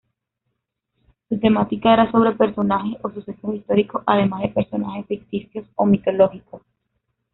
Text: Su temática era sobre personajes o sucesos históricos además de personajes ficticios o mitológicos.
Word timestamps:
Su 1.29 1.37
temática 1.39 1.93
era 1.93 2.09
sobre 2.11 2.31
personajes 2.31 2.97
o 3.03 3.11
sucesos 3.11 3.53
históricos 3.53 4.01
además 4.07 4.41
de 4.41 4.47
personajes 4.49 5.05
ficticios 5.05 5.67
o 5.75 5.85
mitológicos. 5.85 6.63